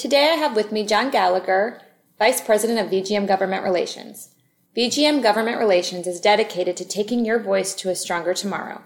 Today 0.00 0.30
I 0.32 0.36
have 0.36 0.56
with 0.56 0.72
me 0.72 0.86
John 0.86 1.10
Gallagher, 1.10 1.78
Vice 2.18 2.40
President 2.40 2.80
of 2.80 2.90
VGM 2.90 3.28
Government 3.28 3.62
Relations. 3.62 4.34
VGM 4.74 5.22
Government 5.22 5.58
Relations 5.58 6.06
is 6.06 6.22
dedicated 6.22 6.74
to 6.78 6.88
taking 6.88 7.26
your 7.26 7.38
voice 7.38 7.74
to 7.74 7.90
a 7.90 7.94
stronger 7.94 8.32
tomorrow. 8.32 8.82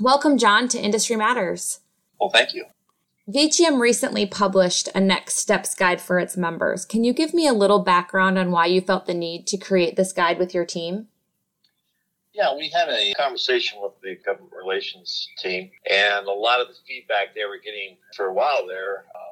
Welcome, 0.00 0.36
John, 0.36 0.66
to 0.70 0.80
Industry 0.80 1.14
Matters. 1.14 1.78
Well, 2.18 2.30
thank 2.30 2.54
you. 2.54 2.64
VGM 3.32 3.78
recently 3.78 4.26
published 4.26 4.88
a 4.96 5.00
next 5.00 5.36
steps 5.36 5.76
guide 5.76 6.00
for 6.00 6.18
its 6.18 6.36
members. 6.36 6.84
Can 6.84 7.04
you 7.04 7.12
give 7.12 7.32
me 7.32 7.46
a 7.46 7.52
little 7.52 7.78
background 7.84 8.36
on 8.36 8.50
why 8.50 8.66
you 8.66 8.80
felt 8.80 9.06
the 9.06 9.14
need 9.14 9.46
to 9.46 9.58
create 9.58 9.94
this 9.94 10.12
guide 10.12 10.40
with 10.40 10.54
your 10.54 10.64
team? 10.64 11.06
Yeah, 12.34 12.56
we 12.56 12.68
had 12.68 12.88
a 12.88 13.14
conversation 13.14 13.78
with 13.80 13.92
the 14.02 14.16
government 14.26 14.54
relations 14.60 15.28
team, 15.38 15.70
and 15.88 16.26
a 16.26 16.32
lot 16.32 16.60
of 16.60 16.66
the 16.66 16.74
feedback 16.84 17.36
they 17.36 17.44
were 17.44 17.60
getting 17.64 17.96
for 18.16 18.26
a 18.26 18.34
while 18.34 18.66
there 18.66 19.04
uh, 19.14 19.27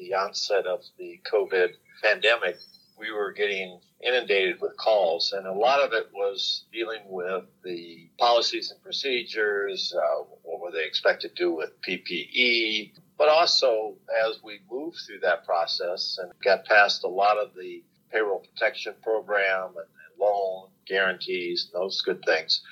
the 0.00 0.14
onset 0.14 0.66
of 0.66 0.80
the 0.98 1.20
COVID 1.30 1.70
pandemic, 2.02 2.56
we 2.98 3.12
were 3.12 3.32
getting 3.32 3.80
inundated 4.02 4.60
with 4.60 4.76
calls, 4.76 5.32
and 5.32 5.46
a 5.46 5.52
lot 5.52 5.80
of 5.80 5.92
it 5.92 6.08
was 6.14 6.64
dealing 6.72 7.02
with 7.06 7.44
the 7.64 8.08
policies 8.18 8.70
and 8.70 8.82
procedures, 8.82 9.94
uh, 9.96 10.24
what 10.42 10.60
were 10.60 10.70
they 10.70 10.86
expected 10.86 11.36
to 11.36 11.42
do 11.42 11.52
with 11.54 11.70
PPE, 11.82 12.92
but 13.18 13.28
also 13.28 13.96
as 14.26 14.38
we 14.42 14.60
moved 14.70 14.98
through 15.06 15.20
that 15.20 15.44
process 15.44 16.18
and 16.20 16.32
got 16.42 16.64
past 16.64 17.04
a 17.04 17.08
lot 17.08 17.36
of 17.36 17.54
the 17.54 17.82
payroll 18.10 18.40
protection 18.40 18.94
program 19.02 19.68
and, 19.68 19.76
and 19.76 20.18
loan 20.18 20.68
guarantees, 20.86 21.68
and 21.72 21.82
those 21.82 22.00
good 22.00 22.22
things, 22.24 22.62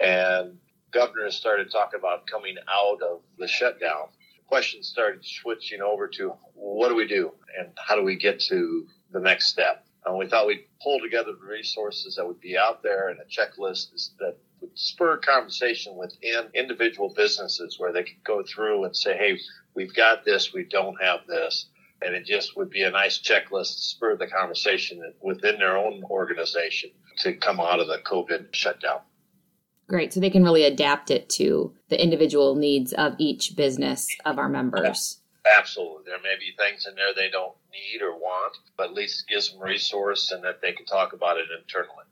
and 0.00 0.58
governors 0.90 1.36
started 1.36 1.70
talking 1.70 1.98
about 1.98 2.26
coming 2.26 2.56
out 2.68 3.00
of 3.02 3.20
the 3.38 3.46
shutdown 3.48 4.08
questions 4.52 4.86
started 4.86 5.24
switching 5.24 5.80
over 5.80 6.06
to 6.06 6.30
what 6.52 6.90
do 6.90 6.94
we 6.94 7.06
do 7.06 7.32
and 7.58 7.70
how 7.78 7.96
do 7.96 8.02
we 8.02 8.14
get 8.14 8.38
to 8.38 8.86
the 9.10 9.18
next 9.18 9.48
step. 9.48 9.86
And 10.04 10.18
we 10.18 10.26
thought 10.26 10.46
we'd 10.46 10.66
pull 10.82 11.00
together 11.00 11.32
the 11.32 11.46
resources 11.46 12.16
that 12.16 12.26
would 12.26 12.38
be 12.38 12.58
out 12.58 12.82
there 12.82 13.08
and 13.08 13.18
a 13.18 13.24
checklist 13.24 14.10
that 14.18 14.36
would 14.60 14.78
spur 14.78 15.16
conversation 15.16 15.96
within 15.96 16.50
individual 16.52 17.14
businesses 17.16 17.76
where 17.78 17.94
they 17.94 18.02
could 18.02 18.22
go 18.24 18.42
through 18.42 18.84
and 18.84 18.94
say, 18.94 19.16
hey, 19.16 19.38
we've 19.74 19.94
got 19.94 20.22
this, 20.26 20.52
we 20.52 20.64
don't 20.64 21.02
have 21.02 21.20
this. 21.26 21.70
And 22.02 22.14
it 22.14 22.26
just 22.26 22.54
would 22.54 22.68
be 22.68 22.82
a 22.82 22.90
nice 22.90 23.22
checklist 23.22 23.76
to 23.76 23.80
spur 23.80 24.16
the 24.18 24.26
conversation 24.26 25.00
within 25.22 25.56
their 25.60 25.78
own 25.78 26.04
organization 26.10 26.90
to 27.20 27.32
come 27.32 27.58
out 27.58 27.80
of 27.80 27.86
the 27.86 28.00
COVID 28.04 28.48
shutdown. 28.52 29.00
Great. 29.92 30.14
So 30.14 30.20
they 30.20 30.30
can 30.30 30.42
really 30.42 30.64
adapt 30.64 31.10
it 31.10 31.28
to 31.30 31.74
the 31.90 32.02
individual 32.02 32.54
needs 32.54 32.94
of 32.94 33.14
each 33.18 33.54
business 33.56 34.08
of 34.24 34.38
our 34.38 34.48
members. 34.48 35.20
Absolutely. 35.44 36.04
There 36.06 36.18
may 36.22 36.36
be 36.40 36.54
things 36.56 36.86
in 36.88 36.94
there 36.94 37.12
they 37.14 37.28
don't 37.28 37.52
need 37.70 38.00
or 38.00 38.12
want, 38.12 38.56
but 38.78 38.86
at 38.86 38.94
least 38.94 39.28
gives 39.28 39.50
them 39.50 39.60
resource 39.60 40.30
and 40.32 40.42
that 40.44 40.62
they 40.62 40.72
can 40.72 40.86
talk 40.86 41.12
about 41.12 41.36
it 41.36 41.44
internally. 41.60 42.04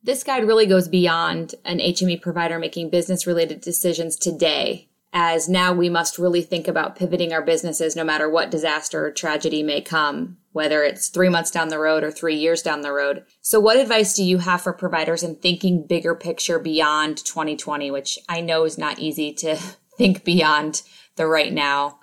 This 0.00 0.22
guide 0.22 0.46
really 0.46 0.66
goes 0.66 0.86
beyond 0.86 1.56
an 1.64 1.80
HME 1.80 2.22
provider 2.22 2.56
making 2.56 2.90
business 2.90 3.26
related 3.26 3.62
decisions 3.62 4.14
today, 4.14 4.88
as 5.12 5.48
now 5.48 5.72
we 5.72 5.88
must 5.88 6.18
really 6.18 6.42
think 6.42 6.68
about 6.68 6.94
pivoting 6.94 7.32
our 7.32 7.42
businesses 7.42 7.96
no 7.96 8.04
matter 8.04 8.30
what 8.30 8.52
disaster 8.52 9.06
or 9.06 9.10
tragedy 9.10 9.64
may 9.64 9.80
come 9.80 10.36
whether 10.58 10.82
it's 10.82 11.08
three 11.08 11.28
months 11.28 11.52
down 11.52 11.68
the 11.68 11.78
road 11.78 12.02
or 12.02 12.10
three 12.10 12.34
years 12.34 12.62
down 12.62 12.80
the 12.80 12.92
road. 12.92 13.24
So, 13.42 13.60
what 13.60 13.76
advice 13.76 14.12
do 14.14 14.24
you 14.24 14.38
have 14.38 14.60
for 14.60 14.72
providers 14.72 15.22
in 15.22 15.36
thinking 15.36 15.86
bigger 15.86 16.16
picture 16.16 16.58
beyond 16.58 17.18
2020, 17.18 17.92
which 17.92 18.18
I 18.28 18.40
know 18.40 18.64
is 18.64 18.76
not 18.76 18.98
easy 18.98 19.32
to 19.34 19.54
think 19.96 20.24
beyond 20.24 20.82
the 21.14 21.28
right 21.28 21.52
now? 21.52 22.00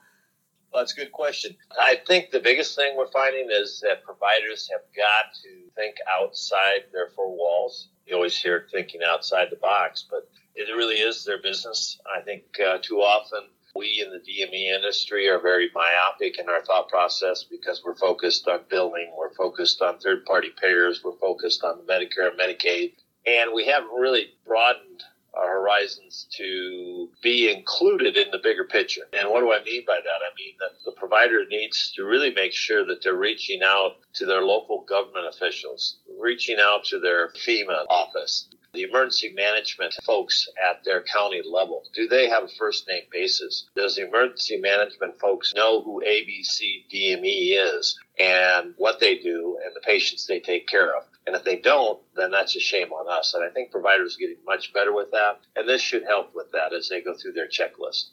Well, 0.71 0.83
that's 0.83 0.93
a 0.93 0.95
good 0.95 1.11
question. 1.11 1.57
I 1.77 1.97
think 2.07 2.31
the 2.31 2.39
biggest 2.39 2.77
thing 2.77 2.95
we're 2.95 3.11
finding 3.11 3.49
is 3.51 3.81
that 3.81 4.05
providers 4.05 4.69
have 4.71 4.83
got 4.95 5.33
to 5.43 5.69
think 5.75 5.97
outside 6.17 6.85
their 6.93 7.09
four 7.13 7.35
walls. 7.35 7.89
You 8.05 8.15
always 8.15 8.37
hear 8.37 8.67
thinking 8.71 9.01
outside 9.05 9.49
the 9.51 9.57
box, 9.57 10.05
but 10.09 10.29
it 10.55 10.73
really 10.73 10.95
is 10.95 11.25
their 11.25 11.41
business. 11.41 11.99
I 12.17 12.21
think 12.21 12.43
uh, 12.65 12.77
too 12.81 12.99
often 12.99 13.49
we 13.75 14.03
in 14.03 14.11
the 14.11 14.19
DME 14.19 14.75
industry 14.75 15.27
are 15.27 15.39
very 15.39 15.69
myopic 15.75 16.39
in 16.39 16.49
our 16.49 16.63
thought 16.63 16.87
process 16.87 17.43
because 17.43 17.81
we're 17.85 17.95
focused 17.95 18.47
on 18.47 18.61
billing, 18.69 19.11
we're 19.17 19.33
focused 19.33 19.81
on 19.81 19.99
third 19.99 20.25
party 20.25 20.49
payers, 20.59 21.01
we're 21.03 21.17
focused 21.17 21.63
on 21.63 21.85
Medicare 21.85 22.29
and 22.31 22.39
Medicaid, 22.39 22.93
and 23.27 23.51
we 23.53 23.65
haven't 23.65 23.91
really 23.91 24.33
broadened 24.45 25.03
our 25.33 25.59
horizons 25.59 26.27
to 26.37 27.09
be 27.21 27.51
included 27.51 28.15
in 28.15 28.31
the 28.31 28.39
bigger 28.41 28.63
picture. 28.63 29.01
And 29.11 29.29
what 29.29 29.41
do 29.41 29.51
I 29.51 29.61
mean 29.65 29.83
by 29.85 29.99
that? 30.01 30.21
I 30.23 30.31
mean 30.37 30.53
that 30.59 30.71
the 30.85 30.93
provider 30.93 31.43
needs 31.49 31.91
to 31.97 32.05
really 32.05 32.33
make 32.33 32.53
sure 32.53 32.85
that 32.85 33.03
they're 33.03 33.15
reaching 33.15 33.61
out 33.61 33.97
to 34.13 34.25
their 34.25 34.43
local 34.43 34.85
government 34.87 35.27
officials, 35.27 35.97
reaching 36.17 36.57
out 36.59 36.85
to 36.85 36.99
their 36.99 37.33
FEMA 37.33 37.85
office, 37.89 38.47
the 38.75 38.83
emergency 38.83 39.33
management 39.33 39.93
folks 40.05 40.47
at 40.69 40.83
their 40.83 41.01
county 41.03 41.41
level, 41.43 41.83
do 41.93 42.07
they 42.07 42.29
have 42.29 42.43
a 42.43 42.47
first 42.47 42.87
name 42.87 43.03
basis? 43.11 43.67
Does 43.75 43.95
the 43.95 44.07
emergency 44.07 44.57
management 44.57 45.19
folks 45.19 45.53
know 45.53 45.81
who 45.81 46.03
ABC 46.05 46.85
DME 46.93 47.77
is 47.77 47.97
and 48.19 48.73
what 48.77 48.99
they 48.99 49.17
do 49.17 49.57
and 49.65 49.75
the 49.75 49.81
patients 49.81 50.25
they 50.25 50.39
take 50.39 50.67
care 50.67 50.95
of? 50.95 51.03
And 51.27 51.35
if 51.35 51.43
they 51.43 51.55
don't, 51.57 51.99
then 52.15 52.31
that's 52.31 52.55
a 52.55 52.59
shame 52.59 52.91
on 52.93 53.11
us. 53.11 53.33
And 53.33 53.43
I 53.43 53.49
think 53.49 53.71
providers 53.71 54.15
are 54.15 54.19
getting 54.19 54.43
much 54.45 54.73
better 54.73 54.93
with 54.93 55.11
that. 55.11 55.39
And 55.55 55.67
this 55.67 55.81
should 55.81 56.03
help 56.03 56.35
with 56.35 56.51
that 56.51 56.73
as 56.73 56.87
they 56.89 57.01
go 57.01 57.15
through 57.15 57.33
their 57.33 57.47
checklist. 57.47 58.09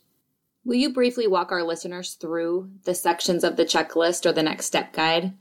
Will 0.64 0.76
you 0.76 0.92
briefly 0.92 1.26
walk 1.26 1.50
our 1.50 1.64
listeners 1.64 2.14
through 2.14 2.70
the 2.84 2.94
sections 2.94 3.44
of 3.44 3.56
the 3.56 3.64
checklist 3.64 4.24
or 4.24 4.32
the 4.32 4.42
next 4.42 4.66
step 4.66 4.92
guide? 4.92 5.32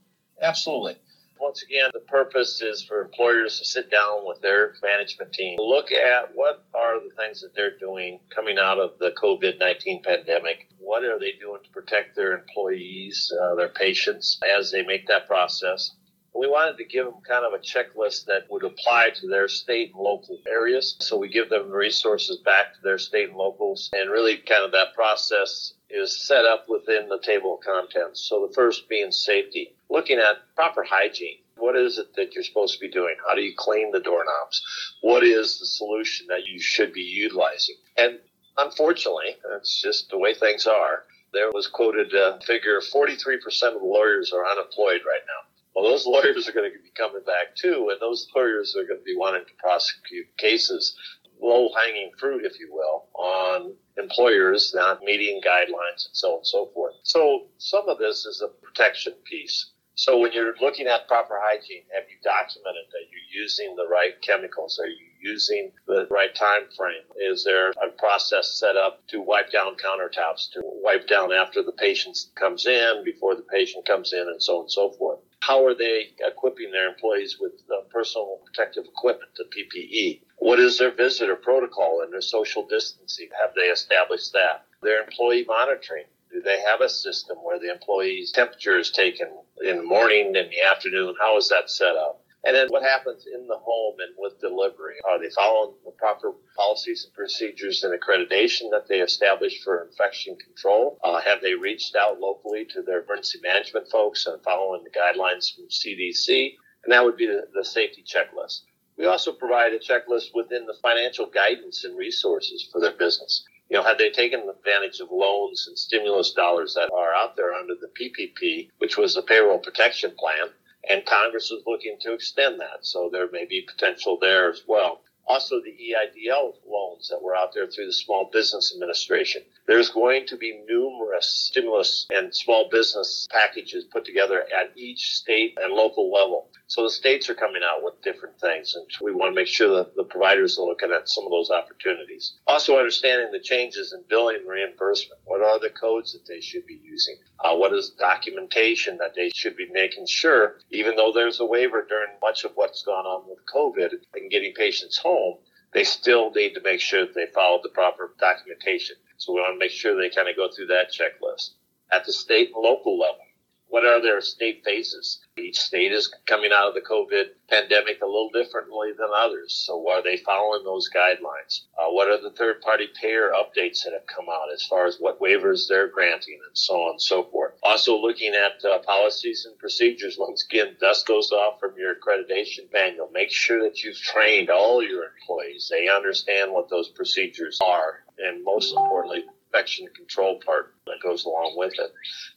Absolutely. 0.42 0.98
Once 1.42 1.64
again, 1.64 1.90
the 1.92 2.00
purpose 2.02 2.62
is 2.62 2.84
for 2.84 3.02
employers 3.02 3.58
to 3.58 3.66
sit 3.66 3.90
down 3.90 4.28
with 4.28 4.40
their 4.42 4.76
management 4.84 5.34
team, 5.34 5.58
look 5.60 5.92
at 5.92 6.30
what 6.36 6.64
are 6.76 7.00
the 7.00 7.10
things 7.16 7.42
that 7.42 7.52
they're 7.56 7.80
doing 7.80 8.20
coming 8.30 8.60
out 8.60 8.78
of 8.78 8.92
the 9.00 9.10
COVID 9.20 9.58
19 9.58 10.04
pandemic. 10.04 10.70
What 10.78 11.04
are 11.04 11.18
they 11.18 11.32
doing 11.32 11.64
to 11.64 11.70
protect 11.72 12.16
their 12.16 12.38
employees, 12.38 13.34
uh, 13.42 13.56
their 13.56 13.70
patients, 13.70 14.40
as 14.48 14.72
they 14.72 14.84
make 14.84 15.08
that 15.08 15.28
process? 15.28 15.96
We 16.36 16.48
wanted 16.48 16.78
to 16.78 16.86
give 16.86 17.06
them 17.06 17.22
kind 17.28 17.44
of 17.44 17.54
a 17.54 17.58
checklist 17.58 18.26
that 18.26 18.46
would 18.52 18.64
apply 18.64 19.10
to 19.16 19.28
their 19.28 19.48
state 19.48 19.94
and 19.96 20.00
local 20.00 20.38
areas. 20.48 20.96
So 21.00 21.18
we 21.18 21.28
give 21.28 21.50
them 21.50 21.72
resources 21.72 22.38
back 22.38 22.76
to 22.76 22.82
their 22.84 23.00
state 23.00 23.30
and 23.30 23.38
locals. 23.38 23.90
And 23.94 24.12
really, 24.12 24.38
kind 24.38 24.64
of 24.64 24.72
that 24.74 24.94
process 24.94 25.74
is 25.90 26.26
set 26.26 26.46
up 26.46 26.70
within 26.70 27.10
the 27.10 27.20
table 27.20 27.56
of 27.56 27.66
contents. 27.66 28.22
So 28.22 28.46
the 28.48 28.54
first 28.54 28.88
being 28.88 29.12
safety 29.12 29.76
looking 29.92 30.20
at 30.20 30.38
proper 30.56 30.84
hygiene. 30.84 31.40
What 31.58 31.78
is 31.78 32.00
it 32.00 32.16
that 32.16 32.34
you're 32.34 32.46
supposed 32.46 32.76
to 32.76 32.82
be 32.82 32.90
doing? 32.92 33.16
How 33.28 33.36
do 33.36 33.42
you 33.42 33.54
clean 33.58 33.92
the 33.92 34.02
doorknobs? 34.02 34.64
What 35.02 35.24
is 35.24 35.60
the 35.60 35.68
solution 35.68 36.28
that 36.30 36.48
you 36.48 36.60
should 36.60 36.94
be 36.94 37.02
utilizing? 37.02 37.76
And 37.98 38.20
unfortunately, 38.58 39.38
that's 39.50 39.82
just 39.82 40.10
the 40.10 40.20
way 40.20 40.34
things 40.34 40.68
are. 40.68 41.04
There 41.34 41.52
was 41.54 41.68
quoted 41.68 42.14
a 42.16 42.40
figure 42.48 42.82
43% 42.82 43.40
of 43.76 43.82
the 43.82 43.86
lawyers 43.86 44.34
are 44.34 44.48
unemployed 44.48 45.02
right 45.06 45.22
now. 45.28 45.50
Well, 45.76 45.90
those 45.92 46.06
lawyers 46.08 46.50
are 46.50 46.54
going 46.54 46.72
to 46.72 46.80
be 46.80 46.92
coming 46.96 47.24
back 47.26 47.56
too, 47.56 47.90
and 47.92 48.02
those 48.02 48.28
lawyers 48.36 48.76
are 48.78 48.86
going 48.86 49.00
to 49.00 49.06
be 49.06 49.16
wanting 49.18 49.46
to 49.46 49.54
prosecute 49.60 50.28
cases, 50.38 50.98
low 51.42 51.70
hanging 51.78 52.12
fruit, 52.20 52.46
if 52.46 52.60
you 52.60 52.70
will, 52.74 53.08
on 53.16 53.74
employers 53.98 54.74
not 54.76 55.04
meeting 55.04 55.42
guidelines 55.46 56.08
and 56.08 56.14
so 56.16 56.32
on 56.34 56.38
and 56.40 56.48
so 56.48 56.72
forth. 56.74 56.96
So 57.04 57.48
some 57.58 57.90
of 57.90 58.00
this 58.00 58.26
is 58.26 58.42
a 58.42 58.48
protection 58.66 59.14
piece. 59.26 59.72
So 60.02 60.18
when 60.18 60.32
you're 60.32 60.56
looking 60.60 60.88
at 60.88 61.08
proper 61.08 61.40
hygiene, 61.40 61.84
have 61.94 62.06
you 62.10 62.18
documented 62.24 62.86
that 62.90 63.06
you're 63.12 63.44
using 63.44 63.76
the 63.76 63.86
right 63.86 64.20
chemicals? 64.24 64.80
Are 64.80 64.88
you 64.88 65.06
using 65.22 65.72
the 65.86 66.08
right 66.10 66.34
time 66.34 66.64
frame? 66.76 67.04
Is 67.18 67.44
there 67.44 67.70
a 67.70 67.90
process 68.00 68.58
set 68.58 68.76
up 68.76 69.06
to 69.10 69.22
wipe 69.22 69.52
down 69.52 69.76
countertops, 69.76 70.50
to 70.54 70.62
wipe 70.64 71.08
down 71.08 71.32
after 71.32 71.62
the 71.62 71.74
patient 71.74 72.18
comes 72.34 72.66
in, 72.66 73.04
before 73.06 73.36
the 73.36 73.44
patient 73.44 73.86
comes 73.86 74.12
in, 74.12 74.22
and 74.22 74.42
so 74.42 74.56
on 74.56 74.62
and 74.62 74.72
so 74.72 74.90
forth? 74.94 75.20
How 75.42 75.64
are 75.68 75.76
they 75.76 76.16
equipping 76.18 76.72
their 76.72 76.88
employees 76.88 77.38
with 77.40 77.62
uh, 77.72 77.82
personal 77.92 78.40
protective 78.44 78.86
equipment, 78.86 79.30
the 79.38 79.44
PPE? 79.44 80.24
What 80.38 80.60
is 80.60 80.80
their 80.80 80.96
visitor 80.96 81.36
protocol 81.36 82.02
and 82.02 82.12
their 82.12 82.22
social 82.22 82.66
distancing? 82.66 83.30
Have 83.40 83.54
they 83.54 83.70
established 83.70 84.34
that? 84.34 84.66
Their 84.82 85.04
employee 85.04 85.46
monitoring. 85.48 86.06
Do 86.32 86.42
they 86.42 86.62
have 86.62 86.80
a 86.80 86.88
system 86.88 87.38
where 87.44 87.60
the 87.60 87.72
employee's 87.72 88.32
temperature 88.32 88.78
is 88.78 88.90
taken 88.90 89.28
in 89.62 89.78
the 89.78 89.84
morning, 89.84 90.28
in 90.28 90.50
the 90.50 90.62
afternoon? 90.62 91.16
How 91.20 91.38
is 91.38 91.50
that 91.50 91.70
set 91.70 91.98
up? 91.98 92.24
And 92.44 92.56
then 92.56 92.70
what 92.70 92.84
happens 92.84 93.28
in 93.28 93.48
the 93.48 93.58
home 93.58 94.00
and 94.00 94.16
with 94.18 94.40
delivery? 94.40 94.96
Are 95.06 95.20
they 95.20 95.30
following 95.30 95.76
the 95.86 95.92
proper 95.92 96.32
policies 96.56 97.04
and 97.04 97.14
procedures 97.14 97.84
and 97.84 97.94
accreditation 97.94 98.72
that 98.72 98.88
they 98.88 99.02
established 99.02 99.62
for 99.64 99.84
infection 99.84 100.38
control? 100.38 100.98
Uh, 101.04 101.20
have 101.20 101.42
they 101.42 101.54
reached 101.54 101.96
out 101.96 102.20
locally 102.20 102.66
to 102.72 102.82
their 102.82 103.04
emergency 103.04 103.40
management 103.44 103.90
folks 103.92 104.26
and 104.26 104.42
following 104.42 104.84
the 104.84 104.90
guidelines 104.90 105.54
from 105.54 105.66
CDC? 105.68 106.56
And 106.84 106.94
that 106.94 107.04
would 107.04 107.18
be 107.18 107.28
the, 107.28 107.48
the 107.54 107.66
safety 107.66 108.04
checklist. 108.04 108.62
We 108.98 109.06
also 109.06 109.34
provide 109.34 109.74
a 109.74 109.80
checklist 109.80 110.34
within 110.34 110.66
the 110.66 110.78
financial 110.82 111.28
guidance 111.28 111.84
and 111.84 111.98
resources 111.98 112.68
for 112.72 112.80
their 112.80 112.94
business 112.94 113.44
You 113.72 113.78
know, 113.78 113.84
had 113.84 113.98
they 113.98 114.10
taken 114.10 114.50
advantage 114.50 115.00
of 115.00 115.12
loans 115.12 115.66
and 115.66 115.80
stimulus 115.80 116.34
dollars 116.34 116.74
that 116.74 116.92
are 116.92 117.14
out 117.14 117.38
there 117.38 117.54
under 117.54 117.74
the 117.74 117.88
PPP, 117.88 118.68
which 118.80 118.98
was 118.98 119.16
the 119.16 119.22
payroll 119.22 119.60
protection 119.60 120.12
plan, 120.20 120.50
and 120.90 121.06
Congress 121.06 121.50
was 121.50 121.64
looking 121.66 121.96
to 122.02 122.12
extend 122.12 122.60
that. 122.60 122.80
So 122.86 123.10
there 123.10 123.32
may 123.32 123.46
be 123.46 123.62
potential 123.66 124.18
there 124.20 124.50
as 124.50 124.64
well. 124.68 125.00
Also, 125.26 125.62
the 125.62 125.72
EIDL 125.72 126.56
loans 126.68 127.08
that 127.08 127.22
were 127.22 127.34
out 127.34 127.54
there 127.54 127.66
through 127.66 127.86
the 127.86 127.94
Small 127.94 128.30
Business 128.34 128.74
Administration. 128.74 129.44
There's 129.68 129.90
going 129.90 130.26
to 130.28 130.36
be 130.36 130.62
numerous 130.68 131.30
stimulus 131.50 132.08
and 132.10 132.36
small 132.36 132.68
business 132.70 133.26
packages 133.32 133.86
put 133.86 134.04
together 134.04 134.42
at 134.54 134.74
each 134.76 135.14
state 135.14 135.58
and 135.64 135.72
local 135.74 136.12
level. 136.12 136.50
So 136.72 136.84
the 136.84 136.90
states 136.90 137.30
are 137.30 137.36
coming 137.36 137.64
out 137.70 137.84
with 137.84 138.02
different 138.02 138.40
things, 138.40 138.76
and 138.76 138.88
we 139.02 139.12
want 139.12 139.34
to 139.34 139.36
make 139.36 139.50
sure 139.50 139.76
that 139.76 139.94
the 139.94 140.06
providers 140.06 140.58
are 140.58 140.66
looking 140.66 140.94
at 140.94 141.10
some 141.10 141.26
of 141.26 141.30
those 141.30 141.52
opportunities. 141.52 142.40
Also, 142.48 142.78
understanding 142.78 143.30
the 143.30 143.42
changes 143.42 143.92
in 143.92 144.06
billing 144.08 144.48
reimbursement. 144.48 145.20
What 145.26 145.42
are 145.42 145.60
the 145.60 145.72
codes 145.72 146.14
that 146.14 146.26
they 146.26 146.40
should 146.40 146.66
be 146.66 146.80
using? 146.82 147.18
Uh, 147.44 147.58
what 147.58 147.74
is 147.74 147.90
documentation 148.00 148.98
that 149.00 149.16
they 149.16 149.32
should 149.36 149.58
be 149.58 149.68
making 149.74 150.08
sure, 150.08 150.62
even 150.70 150.96
though 150.96 151.12
there's 151.14 151.42
a 151.42 151.46
waiver 151.46 151.86
during 151.90 152.12
much 152.22 152.46
of 152.46 152.54
what's 152.56 152.84
gone 152.84 153.06
on 153.06 153.28
with 153.28 153.40
COVID 153.54 153.92
and 154.14 154.32
getting 154.32 154.54
patients 154.54 154.98
home, 154.98 155.40
they 155.74 155.84
still 155.84 156.32
need 156.32 156.54
to 156.54 156.62
make 156.62 156.80
sure 156.80 157.06
that 157.06 157.14
they 157.14 157.28
follow 157.36 157.60
the 157.62 157.68
proper 157.68 158.16
documentation. 158.18 158.96
So 159.18 159.34
we 159.34 159.42
want 159.42 159.56
to 159.56 159.60
make 159.60 159.72
sure 159.72 159.98
they 159.98 160.10
kind 160.10 160.30
of 160.30 160.38
go 160.38 160.48
through 160.50 160.68
that 160.68 160.94
checklist. 160.94 161.50
At 161.92 162.06
the 162.06 162.14
state 162.14 162.52
and 162.56 162.64
local 162.64 162.98
level, 162.98 163.26
what 163.72 163.86
are 163.86 164.02
their 164.02 164.20
state 164.20 164.64
phases? 164.66 165.20
Each 165.38 165.58
state 165.58 165.94
is 165.94 166.14
coming 166.28 166.52
out 166.54 166.68
of 166.68 166.74
the 166.74 166.82
COVID 166.82 167.28
pandemic 167.50 168.02
a 168.02 168.06
little 168.06 168.30
differently 168.30 168.90
than 168.92 169.08
others. 169.16 169.64
So 169.66 169.90
are 169.90 170.04
they 170.04 170.18
following 170.18 170.66
those 170.66 170.90
guidelines? 170.94 171.62
Uh, 171.80 171.90
what 171.90 172.10
are 172.10 172.22
the 172.22 172.36
third 172.36 172.60
party 172.60 172.90
payer 173.02 173.32
updates 173.32 173.84
that 173.84 173.94
have 173.94 174.06
come 174.14 174.26
out 174.30 174.52
as 174.54 174.66
far 174.66 174.88
as 174.88 174.98
what 175.00 175.22
waivers 175.22 175.70
they're 175.70 175.88
granting 175.88 176.38
and 176.46 176.58
so 176.58 176.74
on 176.82 176.92
and 176.92 177.02
so 177.02 177.24
forth? 177.24 177.54
Also 177.64 177.98
looking 177.98 178.34
at 178.36 178.64
uh, 178.70 178.80
policies 178.80 179.46
and 179.46 179.58
procedures. 179.58 180.18
Once 180.20 180.46
again, 180.52 180.76
dust 180.82 181.08
those 181.08 181.32
off 181.32 181.62
from 181.62 181.72
your 181.78 181.96
accreditation 181.96 182.72
manual. 182.74 183.10
Make 183.14 183.32
sure 183.32 183.64
that 183.64 183.82
you've 183.84 183.98
trained 183.98 184.50
all 184.50 184.84
your 184.84 185.06
employees. 185.06 185.70
They 185.72 185.88
understand 185.88 186.52
what 186.52 186.70
those 186.70 186.90
procedures 186.90 187.58
are. 187.66 188.04
And 188.18 188.44
most 188.44 188.76
importantly, 188.76 189.24
infection 189.54 189.88
control 189.96 190.40
part 190.46 190.74
that 190.86 191.02
goes 191.04 191.26
along 191.26 191.54
with 191.58 191.74
it. 191.78 191.94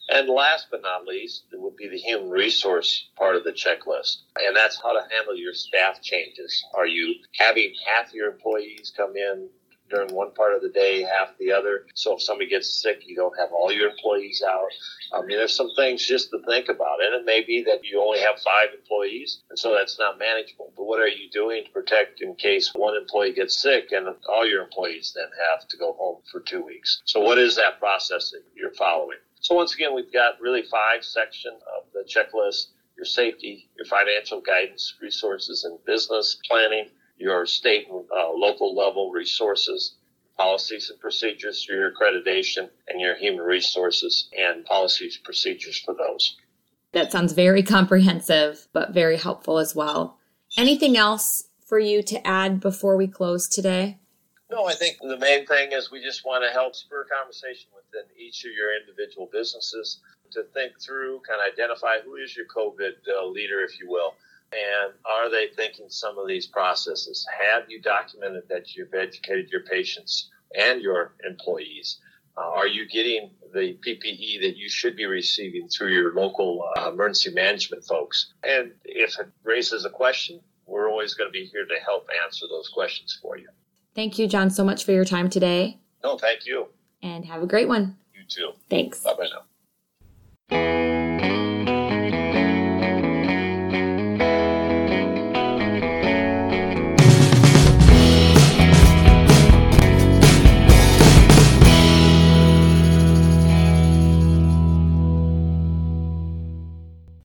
And 0.09 0.29
last 0.29 0.67
but 0.71 0.83
not 0.83 1.07
least, 1.07 1.45
it 1.53 1.61
would 1.61 1.77
be 1.77 1.89
the 1.89 1.99
human 1.99 2.31
resource 2.31 3.09
part 3.17 3.37
of 3.37 3.45
the 3.45 3.53
checklist. 3.53 4.19
And 4.37 4.57
that's 4.57 4.81
how 4.83 4.93
to 4.93 5.07
handle 5.11 5.37
your 5.37 5.55
staff 5.55 6.03
changes. 6.03 6.65
Are 6.75 6.87
you 6.87 7.15
having 7.39 7.73
half 7.87 8.13
your 8.13 8.31
employees 8.31 8.93
come 8.97 9.17
in 9.17 9.49
during 9.91 10.15
one 10.15 10.33
part 10.33 10.55
of 10.55 10.63
the 10.63 10.69
day, 10.69 11.03
half 11.03 11.37
the 11.39 11.53
other. 11.53 11.87
So 11.95 12.15
if 12.15 12.23
somebody 12.23 12.49
gets 12.49 12.83
sick, 12.83 13.03
you 13.07 13.17
don't 13.17 13.39
have 13.39 13.53
all 13.53 13.73
your 13.73 13.91
employees 13.91 14.43
out. 14.47 14.69
I 15.13 15.21
mean, 15.25 15.37
there's 15.37 15.55
some 15.55 15.71
things 15.77 16.07
just 16.07 16.31
to 16.31 16.41
think 16.47 16.69
about. 16.69 17.03
And 17.03 17.15
it 17.15 17.25
may 17.25 17.45
be 17.45 17.63
that 17.65 17.85
you 17.85 18.01
only 18.01 18.21
have 18.21 18.41
five 18.41 18.69
employees, 18.77 19.43
and 19.51 19.59
so 19.59 19.75
that's 19.75 19.99
not 19.99 20.19
manageable. 20.19 20.73
But 20.77 20.85
what 20.85 21.01
are 21.01 21.09
you 21.09 21.31
doing 21.31 21.65
to 21.65 21.71
protect 21.71 22.21
in 22.21 22.35
case 22.35 22.73
one 22.75 22.97
employee 22.97 23.33
gets 23.33 23.61
sick 23.61 23.93
and 23.93 24.09
all 24.29 24.47
your 24.47 24.65
employees 24.65 25.13
then 25.15 25.29
have 25.51 25.69
to 25.69 25.77
go 25.77 25.93
home 25.93 26.23
for 26.31 26.41
two 26.41 26.65
weeks? 26.65 27.03
So 27.05 27.21
what 27.21 27.39
is 27.39 27.57
that 27.57 27.79
process 27.79 28.31
that 28.31 28.43
you're 28.55 28.75
following? 28.75 29.19
So 29.41 29.55
once 29.55 29.75
again, 29.75 29.95
we've 29.95 30.13
got 30.13 30.41
really 30.41 30.63
five 30.63 31.05
sections 31.05 31.61
of 31.77 31.85
the 31.93 32.09
checklist 32.09 32.69
your 32.97 33.05
safety, 33.05 33.69
your 33.77 33.87
financial 33.87 34.41
guidance, 34.41 34.95
resources 35.01 35.65
and 35.65 35.85
business 35.85 36.39
planning, 36.49 36.89
your 37.25 37.47
state 37.47 37.89
and 37.89 38.05
uh, 38.15 38.31
local 38.35 38.77
level 38.77 39.11
resources, 39.11 39.95
policies 40.37 40.91
and 40.91 41.01
procedures 41.01 41.65
for 41.65 41.73
your 41.73 41.91
accreditation, 41.91 42.69
and 42.87 43.01
your 43.01 43.17
human 43.17 43.45
resources 43.45 44.29
and 44.39 44.65
policies 44.67 45.17
and 45.17 45.25
procedures 45.25 45.79
for 45.79 45.95
those. 45.95 46.37
That 46.93 47.11
sounds 47.11 47.33
very 47.33 47.63
comprehensive, 47.63 48.69
but 48.75 48.93
very 48.93 49.17
helpful 49.17 49.59
as 49.59 49.75
well. 49.75 50.19
Anything 50.57 50.97
else 50.97 51.45
for 51.67 51.79
you 51.79 52.03
to 52.03 52.25
add 52.27 52.61
before 52.61 52.97
we 52.97 53.09
close 53.09 53.49
today? 53.49 53.99
No, 54.51 54.67
I 54.67 54.75
think 54.75 54.99
the 55.01 55.19
main 55.19 55.47
thing 55.47 55.73
is 55.73 55.91
we 55.91 56.03
just 56.03 56.27
want 56.27 56.45
to 56.45 56.53
help 56.53 56.77
spur 56.77 57.07
conversation 57.11 57.71
within 57.75 58.07
each 58.17 58.45
of 58.45 58.53
your 58.53 58.79
individual 58.79 59.29
businesses 59.33 60.01
to 60.33 60.45
think 60.53 60.79
through, 60.79 61.21
kind 61.27 61.41
of 61.41 61.53
identify 61.53 62.01
who 62.05 62.17
is 62.17 62.37
your 62.37 62.47
COVID 62.55 62.93
uh, 63.09 63.27
leader, 63.27 63.61
if 63.63 63.81
you 63.81 63.89
will, 63.89 64.15
and 64.55 64.93
are 65.05 65.31
they 65.31 65.49
thinking 65.57 65.87
some 65.89 66.19
of 66.19 66.29
these 66.29 66.47
processes? 66.47 67.27
Have 67.41 67.65
you 67.69 67.81
documented 67.81 68.45
that 68.49 68.75
you've 68.75 68.95
educated 68.95 69.51
your 69.51 69.63
patients 69.63 70.31
and 70.55 70.81
your 70.81 71.15
employees? 71.29 71.99
Uh, 72.37 72.41
are 72.41 72.67
you 72.67 72.89
getting 72.89 73.31
the 73.53 73.79
PPE 73.87 74.41
that 74.43 74.57
you 74.57 74.69
should 74.69 74.97
be 74.97 75.07
receiving 75.07 75.69
through 75.69 75.93
your 75.93 76.15
local 76.15 76.65
uh, 76.77 76.91
emergency 76.91 77.31
management 77.31 77.85
folks? 77.85 78.33
And 78.43 78.73
if 78.85 79.19
it 79.19 79.29
raises 79.45 79.85
a 79.85 79.91
question, 79.91 80.41
we're 80.67 80.91
always 80.91 81.15
going 81.15 81.29
to 81.29 81.33
be 81.33 81.45
here 81.47 81.65
to 81.65 81.75
help 81.85 82.09
answer 82.25 82.47
those 82.49 82.69
questions 82.69 83.19
for 83.21 83.39
you. 83.39 83.49
Thank 83.95 84.19
you, 84.19 84.27
John, 84.27 84.51
so 84.51 84.65
much 84.65 84.85
for 84.85 84.93
your 84.93 85.05
time 85.05 85.31
today. 85.31 85.79
No, 86.03 86.19
thank 86.19 86.47
you. 86.47 86.67
And 87.03 87.25
have 87.25 87.43
a 87.43 87.47
great 87.47 87.69
one. 87.69 87.97
You 88.15 88.23
too. 88.29 88.51
Thanks. 88.69 89.01
Bye 89.01 89.15
bye 89.15 89.29
now. 90.51 90.94